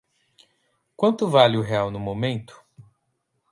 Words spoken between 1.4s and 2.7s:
o real no momento?